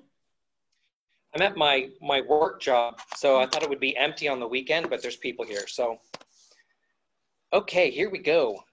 I'm 1.34 1.42
at 1.42 1.58
my 1.58 1.90
my 2.02 2.22
work 2.22 2.62
job, 2.62 3.00
so 3.16 3.40
I 3.40 3.48
thought 3.48 3.64
it 3.64 3.70
would 3.70 3.80
be 3.80 3.98
empty 3.98 4.28
on 4.28 4.40
the 4.40 4.48
weekend, 4.48 4.92
but 4.92 5.02
there's 5.02 5.18
people 5.18 5.44
here. 5.44 5.66
So, 5.68 5.98
okay, 7.52 7.90
here 7.90 8.12
we 8.12 8.20
go. 8.20 8.64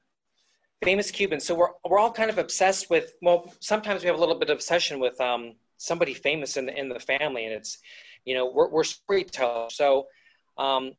Famous 0.85 1.11
Cubans. 1.11 1.45
So 1.45 1.55
we're 1.55 1.71
we're 1.89 1.99
all 1.99 2.13
kind 2.13 2.31
of 2.31 2.39
obsessed 2.39 2.91
with. 2.91 3.15
Well, 3.23 3.53
sometimes 3.61 4.03
we 4.03 4.09
have 4.09 4.17
a 4.17 4.21
little 4.21 4.35
bit 4.35 4.51
of 4.51 4.57
obsession 4.57 4.99
with 4.99 5.21
um, 5.21 5.55
somebody 5.77 6.15
famous 6.15 6.57
in 6.57 6.67
the 6.67 6.79
in 6.79 6.89
the 6.89 6.99
family, 6.99 7.45
and 7.45 7.55
it's, 7.55 7.79
you 8.25 8.35
know, 8.35 8.51
we're 8.51 8.69
we're 8.69 8.85
storytellers. 8.85 9.75
So, 9.75 10.07
um, 10.59 10.93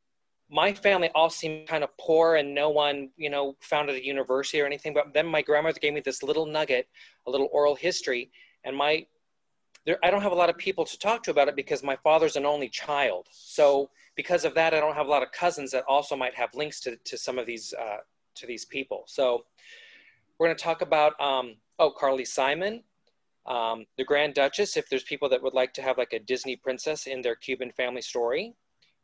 my 0.50 0.74
family 0.74 1.10
all 1.16 1.30
seemed 1.30 1.68
kind 1.68 1.84
of 1.84 1.90
poor, 1.98 2.36
and 2.36 2.56
no 2.56 2.70
one, 2.70 3.10
you 3.18 3.30
know, 3.30 3.56
founded 3.60 3.96
a 3.96 4.06
university 4.06 4.62
or 4.62 4.66
anything. 4.66 4.94
But 4.94 5.14
then 5.14 5.26
my 5.26 5.42
grandmother 5.42 5.80
gave 5.80 5.94
me 5.94 6.02
this 6.02 6.24
little 6.24 6.46
nugget, 6.46 6.88
a 7.28 7.32
little 7.32 7.50
oral 7.52 7.76
history, 7.76 8.32
and 8.64 8.76
my 8.76 9.06
there, 9.86 9.98
I 10.04 10.12
don't 10.12 10.22
have 10.22 10.32
a 10.32 10.36
lot 10.36 10.50
of 10.50 10.58
people 10.58 10.86
to 10.86 10.98
talk 10.98 11.24
to 11.24 11.32
about 11.32 11.48
it 11.48 11.56
because 11.56 11.84
my 11.84 11.98
father's 11.98 12.36
an 12.36 12.46
only 12.46 12.70
child. 12.70 13.28
So 13.32 13.90
because 14.16 14.46
of 14.46 14.54
that, 14.56 14.74
I 14.74 14.80
don't 14.80 14.96
have 14.96 15.08
a 15.08 15.10
lot 15.10 15.24
of 15.24 15.32
cousins 15.32 15.72
that 15.72 15.84
also 15.88 16.16
might 16.16 16.36
have 16.36 16.54
links 16.56 16.80
to, 16.82 16.96
to 16.96 17.18
some 17.18 17.38
of 17.38 17.46
these 17.46 17.74
uh, 17.74 17.98
to 18.36 18.48
these 18.48 18.66
people. 18.66 19.04
So 19.08 19.46
we're 20.38 20.48
going 20.48 20.58
to 20.58 20.64
talk 20.64 20.82
about 20.82 21.20
um, 21.20 21.56
oh 21.80 21.92
Carly 21.92 22.26
Simon, 22.26 22.84
um, 23.46 23.86
the 23.98 24.04
Grand 24.04 24.34
Duchess. 24.34 24.78
If 24.78 24.90
there's 24.90 25.04
people 25.04 25.30
that 25.30 25.42
would 25.42 25.54
like 25.54 25.74
to 25.74 25.82
have 25.82 25.98
like 25.98 26.14
a 26.14 26.20
Disney 26.20 26.56
princess 26.56 27.08
in 27.08 27.22
their 27.22 27.36
Cuban 27.36 27.72
family 27.72 28.02
story, 28.02 28.54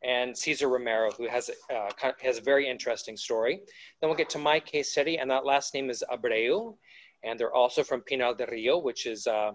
and 0.02 0.36
Cesar 0.36 0.68
Romero, 0.68 1.10
who 1.12 1.28
has 1.28 1.50
uh, 1.72 1.90
has 2.22 2.38
a 2.38 2.40
very 2.40 2.68
interesting 2.68 3.16
story. 3.16 3.60
Then 4.00 4.08
we'll 4.08 4.16
get 4.16 4.30
to 4.30 4.38
my 4.38 4.58
case 4.60 4.92
study, 4.92 5.18
and 5.18 5.30
that 5.30 5.44
last 5.44 5.74
name 5.74 5.90
is 5.90 6.02
Abreu, 6.10 6.76
and 7.22 7.38
they're 7.38 7.52
also 7.52 7.82
from 7.82 8.00
Pinar 8.00 8.34
del 8.34 8.46
Rio, 8.48 8.78
which 8.78 9.06
is 9.06 9.26
uh, 9.26 9.52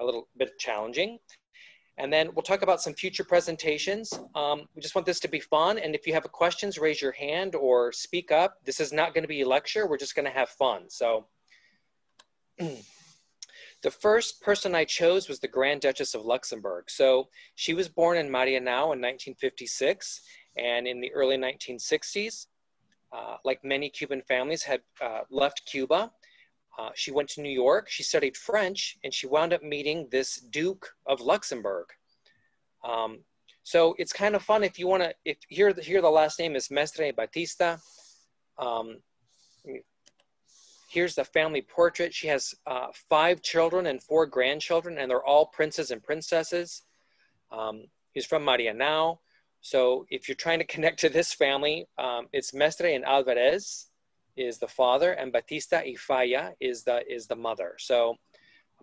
a 0.00 0.04
little 0.04 0.28
bit 0.36 0.58
challenging. 0.58 1.18
And 1.98 2.12
then 2.12 2.30
we'll 2.32 2.44
talk 2.44 2.62
about 2.62 2.80
some 2.80 2.94
future 2.94 3.24
presentations. 3.24 4.12
Um, 4.36 4.62
we 4.74 4.80
just 4.80 4.94
want 4.94 5.04
this 5.04 5.18
to 5.20 5.28
be 5.28 5.40
fun. 5.40 5.78
And 5.78 5.96
if 5.96 6.06
you 6.06 6.14
have 6.14 6.22
questions, 6.30 6.78
raise 6.78 7.02
your 7.02 7.12
hand 7.12 7.56
or 7.56 7.90
speak 7.92 8.30
up. 8.30 8.54
This 8.64 8.78
is 8.78 8.92
not 8.92 9.14
going 9.14 9.24
to 9.24 9.28
be 9.28 9.40
a 9.40 9.48
lecture. 9.48 9.88
We're 9.88 9.98
just 9.98 10.14
going 10.14 10.24
to 10.24 10.30
have 10.30 10.48
fun. 10.48 10.88
So 10.88 11.26
the 12.58 13.90
first 13.90 14.40
person 14.42 14.76
I 14.76 14.84
chose 14.84 15.28
was 15.28 15.40
the 15.40 15.48
Grand 15.48 15.80
Duchess 15.80 16.14
of 16.14 16.24
Luxembourg. 16.24 16.88
So 16.88 17.28
she 17.56 17.74
was 17.74 17.88
born 17.88 18.16
in 18.16 18.28
Marianao 18.28 18.94
in 18.94 19.00
1956 19.00 20.20
and 20.56 20.86
in 20.86 21.00
the 21.00 21.12
early 21.12 21.36
1960s. 21.36 22.46
Uh, 23.10 23.38
like 23.42 23.58
many 23.64 23.88
Cuban 23.88 24.20
families, 24.28 24.62
had 24.62 24.82
uh, 25.00 25.20
left 25.30 25.62
Cuba 25.64 26.12
uh, 26.78 26.90
she 26.94 27.10
went 27.10 27.28
to 27.30 27.42
New 27.42 27.50
York, 27.50 27.88
she 27.88 28.04
studied 28.04 28.36
French, 28.36 28.96
and 29.02 29.12
she 29.12 29.26
wound 29.26 29.52
up 29.52 29.62
meeting 29.62 30.06
this 30.10 30.36
Duke 30.36 30.88
of 31.06 31.20
Luxembourg. 31.20 31.86
Um, 32.84 33.18
so 33.64 33.94
it's 33.98 34.12
kind 34.12 34.36
of 34.36 34.42
fun 34.42 34.62
if 34.62 34.78
you 34.78 34.86
want 34.86 35.02
to, 35.02 35.12
if 35.24 35.38
here, 35.48 35.74
here 35.82 36.00
the 36.00 36.08
last 36.08 36.38
name 36.38 36.54
is 36.54 36.70
Mestre 36.70 37.12
Batista. 37.12 37.76
Um, 38.58 38.98
here's 40.88 41.16
the 41.16 41.24
family 41.24 41.62
portrait. 41.62 42.14
She 42.14 42.28
has 42.28 42.54
uh, 42.66 42.86
five 43.10 43.42
children 43.42 43.86
and 43.86 44.00
four 44.00 44.26
grandchildren, 44.26 44.98
and 44.98 45.10
they're 45.10 45.24
all 45.24 45.46
princes 45.46 45.90
and 45.90 46.02
princesses. 46.02 46.82
Um, 47.50 47.86
he's 48.12 48.24
from 48.24 48.44
Marianao. 48.44 49.18
So 49.60 50.06
if 50.10 50.28
you're 50.28 50.36
trying 50.36 50.60
to 50.60 50.64
connect 50.74 51.00
to 51.00 51.08
this 51.08 51.32
family, 51.32 51.86
um, 51.98 52.28
it's 52.32 52.54
Mestre 52.54 52.94
and 52.94 53.04
Alvarez 53.04 53.88
is 54.38 54.58
the 54.58 54.68
father 54.68 55.12
and 55.12 55.32
Batista 55.32 55.78
y 55.84 55.94
Falla 55.98 56.52
is 56.60 56.84
the 56.84 57.02
is 57.12 57.26
the 57.26 57.36
mother. 57.36 57.74
So 57.78 58.16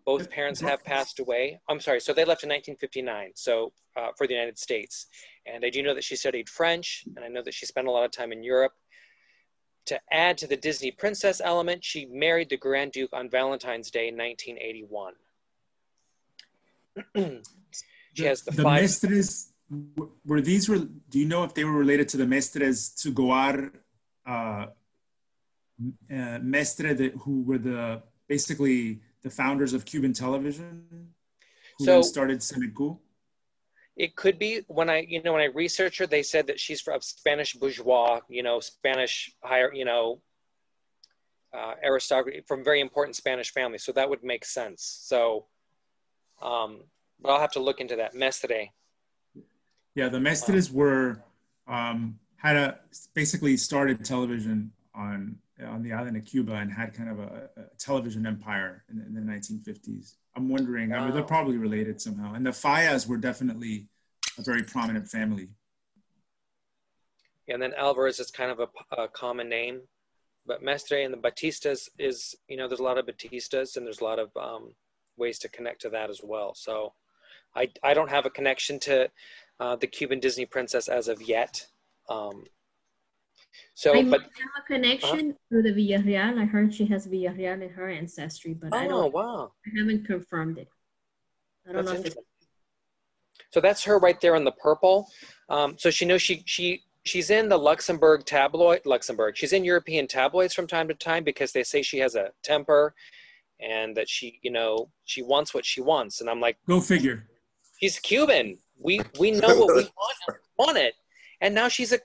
both 0.05 0.29
parents 0.29 0.61
have 0.61 0.83
passed 0.83 1.19
away. 1.19 1.59
I'm 1.67 1.79
sorry. 1.79 1.99
So 1.99 2.13
they 2.13 2.25
left 2.25 2.43
in 2.43 2.49
1959. 2.49 3.31
So 3.35 3.71
uh, 3.95 4.09
for 4.17 4.27
the 4.27 4.33
United 4.33 4.59
States, 4.59 5.07
and 5.45 5.65
I 5.65 5.69
do 5.69 5.81
know 5.81 5.95
that 5.95 6.03
she 6.03 6.15
studied 6.15 6.49
French, 6.49 7.05
and 7.15 7.23
I 7.25 7.27
know 7.27 7.41
that 7.43 7.53
she 7.53 7.65
spent 7.65 7.87
a 7.87 7.91
lot 7.91 8.03
of 8.05 8.11
time 8.11 8.31
in 8.31 8.43
Europe. 8.43 8.73
To 9.87 9.99
add 10.11 10.37
to 10.39 10.47
the 10.47 10.57
Disney 10.57 10.91
princess 10.91 11.41
element, 11.43 11.83
she 11.83 12.07
married 12.07 12.49
the 12.49 12.57
Grand 12.57 12.91
Duke 12.91 13.13
on 13.13 13.29
Valentine's 13.29 13.91
Day, 13.91 14.07
in 14.07 14.17
1981. 14.17 15.13
she 18.13 18.25
has 18.25 18.41
the, 18.41 18.51
the 18.51 18.63
five. 18.63 18.83
Mestres, 18.83 19.51
were 20.25 20.41
these? 20.41 20.69
Re, 20.69 20.87
do 21.09 21.19
you 21.19 21.27
know 21.27 21.43
if 21.43 21.53
they 21.53 21.63
were 21.63 21.73
related 21.73 22.09
to 22.09 22.17
the 22.17 22.25
Mestres 22.25 22.95
Tzugoar 22.95 23.71
uh, 24.25 24.65
uh, 26.11 26.39
Mestre, 26.41 26.93
the, 26.93 27.09
who 27.19 27.43
were 27.43 27.57
the 27.57 28.01
basically 28.27 29.01
the 29.21 29.29
founders 29.29 29.73
of 29.73 29.85
Cuban 29.85 30.13
television, 30.13 31.09
who 31.77 31.85
So- 31.85 32.01
started 32.01 32.39
CMQ. 32.39 32.99
It 33.97 34.17
could 34.17 34.37
be 34.37 34.59
when 34.67 34.89
I, 34.89 35.05
you 35.07 35.23
know, 35.23 35.31
when 35.31 35.41
I 35.41 35.45
researched 35.45 35.99
her, 35.99 36.07
they 36.07 36.21
said 36.21 36.47
that 36.47 36.59
she's 36.59 36.81
from 36.81 36.99
Spanish 36.99 37.53
bourgeois, 37.53 38.19
you 38.27 38.43
know, 38.43 38.59
Spanish 38.59 39.31
higher, 39.41 39.73
you 39.73 39.85
know, 39.85 40.21
uh, 41.53 41.75
aristocracy 41.81 42.41
from 42.45 42.61
very 42.61 42.81
important 42.81 43.15
Spanish 43.15 43.53
families. 43.53 43.85
So 43.85 43.93
that 43.93 44.09
would 44.09 44.21
make 44.21 44.43
sense. 44.43 44.83
So, 45.03 45.45
um, 46.41 46.81
but 47.21 47.29
I'll 47.31 47.39
have 47.39 47.53
to 47.53 47.61
look 47.61 47.79
into 47.79 47.95
that. 47.95 48.13
Mestre. 48.13 48.65
Yeah, 49.95 50.09
the 50.09 50.19
Mestres 50.19 50.73
were 50.73 51.23
um, 51.65 52.19
had 52.35 52.57
a 52.57 52.79
basically 53.13 53.55
started 53.55 54.03
television 54.03 54.73
on 54.93 55.37
on 55.63 55.83
the 55.83 55.93
island 55.93 56.17
of 56.17 56.25
Cuba 56.25 56.53
and 56.53 56.71
had 56.71 56.93
kind 56.93 57.09
of 57.09 57.19
a, 57.19 57.49
a 57.57 57.77
television 57.77 58.25
empire 58.25 58.83
in, 58.89 58.99
in, 58.99 59.13
the 59.13 59.21
1950s. 59.21 60.15
I'm 60.35 60.49
wondering, 60.49 60.91
I 60.91 61.05
mean, 61.05 61.13
they're 61.13 61.23
probably 61.23 61.57
related 61.57 62.01
somehow. 62.01 62.33
And 62.33 62.45
the 62.45 62.51
Fallas 62.51 63.07
were 63.07 63.17
definitely 63.17 63.87
a 64.37 64.41
very 64.41 64.63
prominent 64.63 65.07
family. 65.07 65.49
And 67.47 67.61
then 67.61 67.73
Alvarez 67.77 68.19
is 68.19 68.31
kind 68.31 68.51
of 68.51 68.59
a, 68.59 69.01
a 69.01 69.07
common 69.07 69.47
name, 69.47 69.81
but 70.45 70.61
Mestre 70.61 70.97
and 70.97 71.13
the 71.13 71.17
Batistas 71.17 71.87
is, 71.99 72.35
you 72.49 72.57
know, 72.57 72.67
there's 72.67 72.79
a 72.79 72.83
lot 72.83 72.97
of 72.97 73.05
Batistas 73.05 73.77
and 73.77 73.85
there's 73.85 74.01
a 74.01 74.03
lot 74.03 74.19
of 74.19 74.35
um, 74.35 74.73
ways 75.15 75.39
to 75.39 75.49
connect 75.49 75.81
to 75.81 75.89
that 75.89 76.09
as 76.09 76.21
well. 76.23 76.53
So 76.55 76.93
I, 77.55 77.69
I 77.83 77.93
don't 77.93 78.09
have 78.09 78.25
a 78.25 78.29
connection 78.29 78.79
to 78.81 79.09
uh, 79.59 79.75
the 79.77 79.87
Cuban 79.87 80.19
Disney 80.19 80.45
princess 80.45 80.89
as 80.89 81.07
of 81.07 81.21
yet. 81.21 81.65
Um, 82.09 82.43
so, 83.73 83.93
I 83.93 84.03
but 84.03 84.09
might 84.09 84.21
have 84.21 84.63
a 84.63 84.65
connection 84.65 85.35
to 85.51 85.61
the 85.61 85.69
Villarreal. 85.71 86.39
I 86.39 86.45
heard 86.45 86.73
she 86.73 86.85
has 86.87 87.07
Villarreal 87.07 87.61
in 87.61 87.69
her 87.69 87.89
ancestry, 87.89 88.53
but 88.53 88.73
I 88.73 88.85
oh 88.85 88.89
don't. 88.89 89.13
wow, 89.13 89.51
I 89.65 89.79
haven't 89.79 90.05
confirmed 90.05 90.57
it. 90.57 90.69
I 91.67 91.73
don't 91.73 91.85
That's 91.85 91.93
know 91.95 91.99
if 92.01 92.05
it's 92.07 92.15
so 93.51 93.61
that's 93.61 93.83
her 93.85 93.99
right 93.99 94.19
there 94.19 94.35
in 94.35 94.43
the 94.43 94.51
purple. 94.51 95.07
Um, 95.49 95.75
so 95.77 95.89
she 95.89 96.05
knows 96.05 96.21
she 96.21 96.43
she 96.45 96.83
she's 97.03 97.29
in 97.29 97.47
the 97.47 97.57
Luxembourg 97.57 98.25
tabloid 98.25 98.81
Luxembourg. 98.85 99.37
She's 99.37 99.53
in 99.53 99.63
European 99.63 100.07
tabloids 100.07 100.53
from 100.53 100.67
time 100.67 100.87
to 100.89 100.93
time 100.93 101.23
because 101.23 101.51
they 101.51 101.63
say 101.63 101.81
she 101.81 101.97
has 101.99 102.15
a 102.15 102.31
temper, 102.43 102.93
and 103.61 103.95
that 103.95 104.09
she 104.09 104.39
you 104.41 104.51
know 104.51 104.89
she 105.05 105.21
wants 105.21 105.53
what 105.53 105.65
she 105.65 105.81
wants. 105.81 106.21
And 106.21 106.29
I'm 106.29 106.41
like, 106.41 106.57
Go 106.67 106.81
figure. 106.81 107.27
she's 107.79 107.99
Cuban. 107.99 108.57
We 108.77 108.99
we 109.19 109.31
know 109.31 109.55
what 109.55 109.75
we 109.75 109.83
want, 109.97 110.39
want 110.57 110.77
it, 110.77 110.95
and 111.39 111.55
now 111.55 111.69
she's 111.69 111.93
a, 111.93 111.99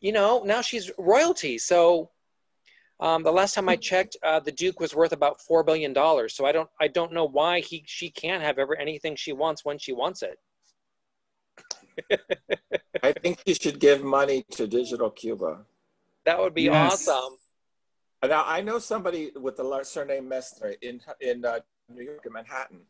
you 0.00 0.12
know, 0.12 0.42
now 0.44 0.60
she's 0.60 0.90
royalty. 0.98 1.58
So, 1.58 2.10
um, 3.00 3.22
the 3.22 3.32
last 3.32 3.54
time 3.54 3.68
I 3.68 3.76
checked, 3.90 4.16
uh, 4.22 4.40
the 4.40 4.52
Duke 4.52 4.80
was 4.80 4.94
worth 4.94 5.12
about 5.12 5.40
four 5.40 5.62
billion 5.62 5.92
dollars. 5.92 6.34
So 6.34 6.46
I 6.46 6.52
don't 6.52 6.68
I 6.80 6.88
don't 6.88 7.12
know 7.12 7.24
why 7.24 7.60
he 7.60 7.84
she 7.86 8.10
can't 8.10 8.42
have 8.42 8.58
ever 8.58 8.76
anything 8.76 9.16
she 9.16 9.32
wants 9.32 9.64
when 9.64 9.78
she 9.78 9.92
wants 9.92 10.22
it. 10.22 10.38
I 13.02 13.12
think 13.12 13.40
you 13.46 13.54
should 13.54 13.78
give 13.78 14.02
money 14.02 14.44
to 14.52 14.66
Digital 14.66 15.10
Cuba. 15.10 15.60
That 16.24 16.38
would 16.40 16.54
be 16.54 16.64
Yes. 16.64 17.06
awesome. 17.08 17.36
Now 18.24 18.44
I 18.46 18.60
know 18.60 18.78
somebody 18.78 19.30
with 19.36 19.56
the 19.56 19.64
la- 19.64 19.82
surname 19.82 20.28
Mestre 20.28 20.74
in 20.82 21.00
in 21.20 21.44
uh, 21.44 21.60
New 21.88 22.04
York 22.04 22.24
in 22.26 22.32
Manhattan. 22.32 22.80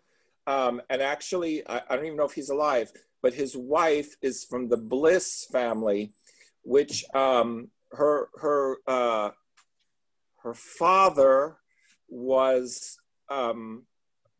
Um, 0.47 0.81
and 0.89 1.03
actually, 1.03 1.67
I, 1.67 1.83
I, 1.91 1.97
don't 1.97 2.05
even 2.05 2.17
know 2.17 2.25
if 2.25 2.35
he's 2.35 2.51
alive, 2.51 2.93
but 3.21 3.35
his 3.35 3.57
wife 3.57 4.15
is 4.23 4.45
from 4.45 4.69
the 4.69 4.77
Bliss 4.77 5.45
family, 5.51 6.13
which 6.67 7.05
um, 7.15 7.69
her 7.93 8.29
her 8.41 8.77
uh, 8.87 9.31
her 10.43 10.55
father 10.55 11.57
was 12.09 12.99
um, 13.31 13.85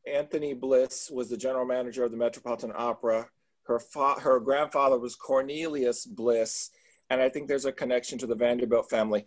Anthony 0.07 0.53
Bliss 0.53 1.11
was 1.11 1.31
the 1.31 1.37
general 1.37 1.65
manager 1.65 2.05
of 2.05 2.11
the 2.11 2.17
Metropolitan 2.17 2.73
Opera. 2.75 3.29
Her 3.65 3.79
fa- 3.79 4.21
her 4.21 4.41
grandfather 4.41 4.99
was 4.99 5.15
Cornelius 5.15 6.05
Bliss, 6.05 6.71
and 7.11 7.21
I 7.21 7.29
think 7.29 7.47
there's 7.47 7.65
a 7.65 7.73
connection 7.73 8.19
to 8.19 8.27
the 8.27 8.35
Vanderbilt 8.35 8.91
family. 8.91 9.25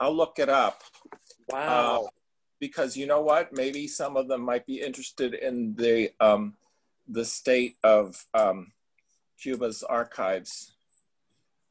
I'll 0.00 0.16
look 0.16 0.38
it 0.38 0.48
up. 0.48 0.82
Wow. 1.50 2.04
Uh, 2.04 2.08
because 2.60 2.96
you 2.96 3.06
know 3.06 3.20
what? 3.20 3.52
Maybe 3.52 3.86
some 3.86 4.16
of 4.16 4.26
them 4.26 4.40
might 4.40 4.66
be 4.66 4.80
interested 4.80 5.34
in 5.34 5.74
the 5.76 6.10
um, 6.18 6.54
the 7.06 7.24
state 7.26 7.76
of 7.84 8.24
um, 8.32 8.72
Cuba's 9.40 9.82
archives. 9.82 10.72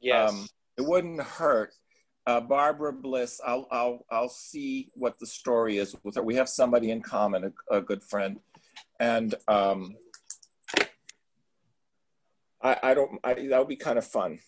Yes. 0.00 0.30
Um, 0.30 0.48
it 0.78 0.86
wouldn't 0.86 1.20
hurt. 1.20 1.74
Uh, 2.26 2.40
Barbara 2.40 2.92
Bliss, 2.92 3.40
I'll, 3.44 3.66
I'll, 3.70 4.04
I'll 4.10 4.28
see 4.28 4.90
what 4.94 5.18
the 5.18 5.26
story 5.26 5.78
is 5.78 5.96
with 6.04 6.14
her. 6.16 6.22
We 6.22 6.34
have 6.36 6.48
somebody 6.48 6.90
in 6.90 7.02
common, 7.02 7.52
a, 7.70 7.76
a 7.78 7.80
good 7.80 8.02
friend. 8.02 8.38
And 9.00 9.34
um, 9.48 9.96
I, 12.62 12.76
I 12.82 12.94
don't, 12.94 13.18
I, 13.24 13.34
that 13.34 13.58
would 13.58 13.68
be 13.68 13.76
kind 13.76 13.98
of 13.98 14.06
fun. 14.06 14.40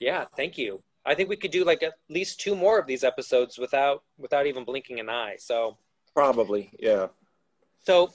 Yeah, 0.00 0.26
thank 0.36 0.56
you. 0.56 0.80
I 1.04 1.14
think 1.14 1.28
we 1.28 1.36
could 1.36 1.50
do 1.50 1.64
like 1.64 1.82
at 1.82 1.94
least 2.08 2.40
two 2.40 2.54
more 2.54 2.78
of 2.78 2.86
these 2.86 3.02
episodes 3.02 3.58
without 3.58 4.02
without 4.18 4.46
even 4.46 4.64
blinking 4.64 5.00
an 5.00 5.08
eye. 5.08 5.36
So 5.38 5.78
probably, 6.14 6.70
yeah. 6.78 7.06
So 7.80 8.12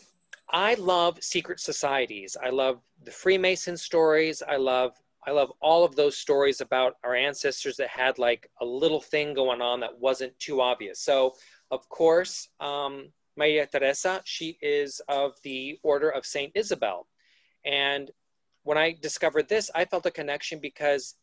I 0.50 0.76
love 0.76 1.22
secret 1.22 1.60
societies. 1.60 2.38
I 2.42 2.52
love 2.52 2.80
the 3.04 3.12
Freemason 3.12 3.76
stories. 3.76 4.44
I 4.48 4.58
love 4.58 4.94
I 5.28 5.32
love 5.32 5.52
all 5.62 5.84
of 5.84 5.96
those 5.96 6.18
stories 6.18 6.62
about 6.62 6.96
our 7.04 7.16
ancestors 7.16 7.78
that 7.78 7.90
had 7.90 8.20
like 8.20 8.50
a 8.62 8.66
little 8.66 9.02
thing 9.02 9.34
going 9.34 9.62
on 9.62 9.80
that 9.80 10.00
wasn't 10.00 10.38
too 10.40 10.62
obvious. 10.62 11.00
So 11.00 11.34
of 11.72 11.88
course, 11.90 12.50
um, 12.60 13.10
Maria 13.36 13.66
Teresa, 13.66 14.22
she 14.26 14.58
is 14.62 15.02
of 15.08 15.34
the 15.44 15.80
Order 15.82 16.10
of 16.10 16.26
Saint 16.26 16.52
Isabel, 16.56 17.08
and 17.66 18.12
when 18.64 18.78
I 18.78 18.96
discovered 19.02 19.50
this, 19.50 19.70
I 19.76 19.86
felt 19.86 20.06
a 20.06 20.12
connection 20.12 20.60
because 20.60 21.16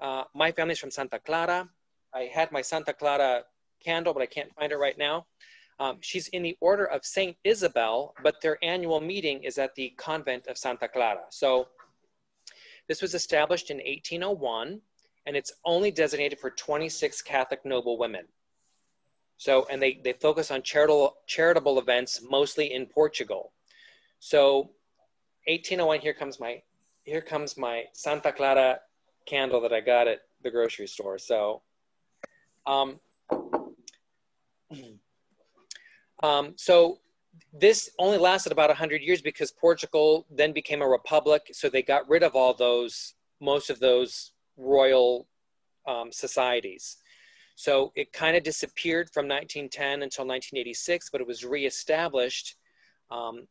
uh, 0.00 0.24
my 0.34 0.52
family's 0.52 0.78
from 0.78 0.90
Santa 0.90 1.18
Clara. 1.18 1.68
I 2.14 2.30
had 2.32 2.52
my 2.52 2.62
Santa 2.62 2.92
Clara 2.92 3.42
candle, 3.84 4.14
but 4.14 4.22
I 4.22 4.26
can't 4.26 4.54
find 4.54 4.72
it 4.72 4.76
right 4.76 4.96
now. 4.96 5.26
Um, 5.78 5.98
she's 6.00 6.28
in 6.28 6.42
the 6.42 6.56
Order 6.60 6.86
of 6.86 7.04
Saint 7.04 7.36
Isabel, 7.44 8.14
but 8.22 8.40
their 8.40 8.58
annual 8.62 9.00
meeting 9.00 9.44
is 9.44 9.58
at 9.58 9.74
the 9.74 9.90
Convent 9.98 10.46
of 10.46 10.56
Santa 10.56 10.88
Clara. 10.88 11.24
So 11.30 11.68
this 12.88 13.02
was 13.02 13.14
established 13.14 13.70
in 13.70 13.78
1801, 13.78 14.80
and 15.26 15.36
it's 15.36 15.52
only 15.64 15.90
designated 15.90 16.38
for 16.38 16.50
26 16.50 17.22
Catholic 17.22 17.64
noble 17.64 17.98
women. 17.98 18.26
So, 19.38 19.66
and 19.70 19.82
they, 19.82 20.00
they 20.02 20.12
focus 20.12 20.50
on 20.50 20.62
charitable, 20.62 21.16
charitable 21.26 21.78
events 21.78 22.22
mostly 22.28 22.72
in 22.72 22.86
Portugal. 22.86 23.52
So 24.20 24.70
1801, 25.46 26.00
here 26.00 26.14
comes 26.14 26.40
my, 26.40 26.62
here 27.04 27.20
comes 27.20 27.56
my 27.56 27.84
Santa 27.92 28.32
Clara 28.32 28.80
candle 29.26 29.60
that 29.60 29.72
I 29.72 29.80
got 29.80 30.08
at 30.08 30.20
the 30.42 30.50
grocery 30.50 30.86
store. 30.86 31.18
So, 31.18 31.62
um, 32.66 32.98
um, 36.22 36.54
so 36.56 36.98
this 37.52 37.90
only 37.98 38.18
lasted 38.18 38.52
about 38.52 38.70
100 38.70 39.02
years 39.02 39.22
because 39.22 39.50
Portugal 39.50 40.26
then 40.30 40.52
became 40.52 40.82
a 40.82 40.88
republic. 40.88 41.50
So 41.52 41.68
they 41.68 41.82
got 41.82 42.08
rid 42.08 42.22
of 42.22 42.34
all 42.34 42.54
those, 42.54 43.14
most 43.40 43.70
of 43.70 43.78
those 43.78 44.32
royal 44.56 45.26
um, 45.86 46.12
societies. 46.12 46.96
So 47.54 47.92
it 47.94 48.12
kind 48.12 48.36
of 48.36 48.42
disappeared 48.42 49.08
from 49.12 49.26
1910 49.26 50.02
until 50.02 50.26
1986, 50.26 51.08
but 51.10 51.20
it 51.20 51.26
was 51.26 51.44
reestablished 51.44 52.56
um, 53.10 53.46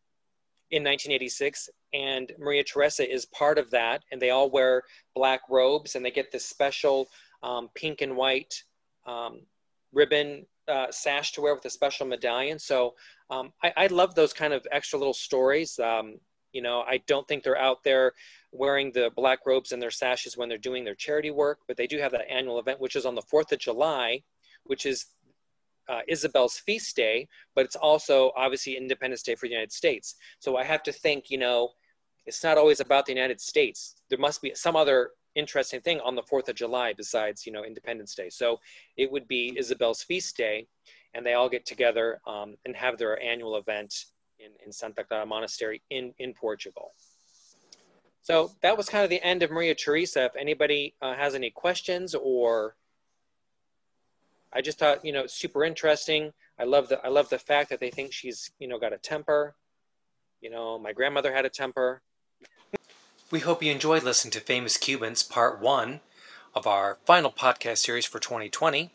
in 0.72 0.84
1986 0.84 1.70
and 1.94 2.32
Maria 2.38 2.64
Teresa 2.64 3.10
is 3.10 3.26
part 3.28 3.58
of 3.58 3.72
that. 3.72 4.04
And 4.12 4.22
they 4.22 4.30
all 4.30 4.50
wear 4.50 4.84
black 5.16 5.42
robes 5.50 5.96
and 5.96 6.06
they 6.06 6.12
get 6.12 6.32
this 6.32 6.46
special 6.46 7.08
um, 7.42 7.70
pink 7.74 8.02
and 8.02 8.16
white 8.16 8.64
um, 9.08 9.42
ribbon 9.94 10.46
uh, 10.68 10.88
sash 10.92 11.32
to 11.34 11.42
wear 11.42 11.54
with 11.54 11.66
a 11.66 11.70
special 11.70 12.06
medallion. 12.08 12.60
So 12.60 12.96
um, 13.30 13.54
I, 13.64 13.74
I, 13.78 13.88
love 13.88 14.16
those 14.16 14.34
kind 14.34 14.54
of 14.54 14.66
extra 14.72 14.98
little 14.98 15.14
stories. 15.14 15.80
Um, 15.80 16.16
you 16.54 16.62
know, 16.62 16.82
I 16.88 17.02
don't 17.08 17.28
think 17.28 17.44
they're 17.44 17.58
out 17.58 17.84
there 17.84 18.14
wearing 18.52 18.92
the 18.92 19.12
black 19.16 19.40
robes 19.46 19.72
and 19.72 19.82
their 19.82 19.92
sashes 19.92 20.38
when 20.38 20.50
they're 20.50 20.58
doing 20.58 20.84
their 20.84 20.96
charity 20.96 21.32
work, 21.32 21.60
but 21.68 21.78
they 21.78 21.88
do 21.88 22.00
have 22.00 22.12
that 22.14 22.30
annual 22.32 22.60
event, 22.60 22.80
which 22.80 22.96
is 22.96 23.06
on 23.06 23.16
the 23.16 23.22
4th 23.22 23.52
of 23.52 23.60
July, 23.60 24.24
which 24.64 24.86
is 24.86 25.08
uh, 25.90 26.02
Isabel's 26.08 26.58
feast 26.58 26.96
day, 26.96 27.28
but 27.54 27.66
it's 27.66 27.76
also 27.76 28.32
obviously 28.36 28.78
Independence 28.78 29.22
Day 29.22 29.36
for 29.36 29.48
the 29.48 29.52
United 29.52 29.72
States. 29.72 30.16
So 30.40 30.58
I 30.58 30.64
have 30.64 30.82
to 30.84 30.92
think, 30.92 31.30
you 31.30 31.38
know, 31.38 31.72
it's 32.26 32.44
not 32.44 32.58
always 32.58 32.80
about 32.80 33.06
the 33.06 33.14
United 33.14 33.40
States. 33.40 33.96
There 34.10 34.18
must 34.18 34.42
be 34.42 34.54
some 34.56 34.76
other 34.76 35.12
interesting 35.36 35.82
thing 35.82 36.00
on 36.02 36.16
the 36.16 36.24
4th 36.24 36.50
of 36.50 36.56
July 36.56 36.94
besides, 36.94 37.46
you 37.46 37.52
know, 37.52 37.64
Independence 37.64 38.16
Day. 38.16 38.30
So 38.30 38.60
it 38.98 39.12
would 39.12 39.28
be 39.28 39.56
Isabel's 39.58 40.02
feast 40.02 40.38
day, 40.38 40.68
and 41.14 41.26
they 41.26 41.34
all 41.34 41.50
get 41.50 41.66
together 41.66 42.20
um, 42.28 42.56
and 42.66 42.76
have 42.76 42.98
their 42.98 43.22
annual 43.22 43.58
event 43.58 43.94
in, 44.40 44.52
in 44.66 44.72
Santa 44.72 45.04
Clara 45.04 45.26
Monastery 45.26 45.82
in, 45.90 46.14
in 46.20 46.34
Portugal. 46.34 46.92
So 48.22 48.52
that 48.62 48.76
was 48.76 48.90
kind 48.90 49.04
of 49.04 49.10
the 49.12 49.24
end 49.24 49.44
of 49.44 49.52
Maria 49.52 49.76
Teresa. 49.76 50.26
If 50.26 50.36
anybody 50.36 50.96
uh, 51.02 51.14
has 51.14 51.36
any 51.36 51.52
questions 51.52 52.16
or 52.16 52.76
I 54.56 54.62
just 54.62 54.80
thought, 54.80 55.04
you 55.04 55.12
know, 55.12 55.28
super 55.28 55.66
interesting. 55.66 56.32
I 56.58 56.64
love 56.64 56.88
the 56.88 57.06
I 57.06 57.10
love 57.10 57.28
the 57.30 57.38
fact 57.38 57.70
that 57.70 57.82
they 57.82 57.92
think 57.92 58.14
she's, 58.14 58.52
you 58.58 58.70
know, 58.70 58.80
got 58.80 58.94
a 58.94 58.98
temper. 58.98 59.54
You 60.40 60.50
know, 60.50 60.80
my 60.80 60.94
grandmother 60.94 61.34
had 61.34 61.46
a 61.46 61.50
temper. 61.50 62.02
We 63.32 63.40
hope 63.40 63.64
you 63.64 63.72
enjoyed 63.72 64.04
listening 64.04 64.34
to 64.34 64.40
Famous 64.40 64.78
Cubans 64.78 65.24
Part 65.24 65.60
1 65.60 66.00
of 66.54 66.68
our 66.68 67.00
final 67.06 67.32
podcast 67.32 67.80
series 67.80 68.06
for 68.06 68.20
2020. 68.20 68.92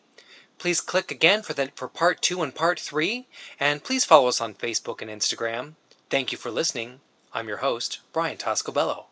Please 0.57 0.81
click 0.81 1.11
again 1.11 1.43
for, 1.43 1.53
the, 1.53 1.73
for 1.75 1.89
Part 1.89 2.23
2 2.23 2.41
and 2.41 2.55
Part 2.55 2.79
3, 2.79 3.27
and 3.59 3.83
please 3.83 4.05
follow 4.05 4.29
us 4.29 4.41
on 4.41 4.55
Facebook 4.55 5.03
and 5.03 5.11
Instagram. 5.11 5.73
Thank 6.11 6.31
you 6.31 6.39
for 6.39 6.53
listening. 6.53 7.01
I'm 7.35 7.49
your 7.49 7.57
host, 7.57 7.99
Brian 8.13 8.37
Toscobello. 8.37 9.10